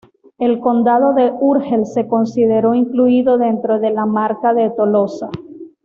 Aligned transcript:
El 0.39 0.59
condado 0.59 1.13
de 1.13 1.29
Urgel 1.39 1.85
se 1.85 2.07
consideró 2.07 2.73
incluido 2.73 3.37
dentro 3.37 3.77
de 3.79 3.91
la 3.91 4.07
Marca 4.07 4.51
de 4.51 4.71
Tolosa. 4.71 5.29